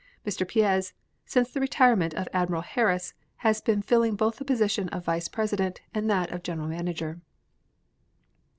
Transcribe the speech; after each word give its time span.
Mr. 0.25 0.47
Piez, 0.47 0.93
since 1.27 1.51
the 1.51 1.59
retirement 1.59 2.15
of 2.15 2.27
Admiral 2.33 2.63
Harris, 2.63 3.13
has 3.45 3.61
been 3.61 3.83
filling 3.83 4.15
both 4.15 4.37
the 4.37 4.43
position 4.43 4.89
of 4.89 5.05
Vice 5.05 5.27
President 5.27 5.81
and 5.93 6.09
that 6.09 6.31
of 6.31 6.41
General 6.41 6.69
Manager. 6.69 7.21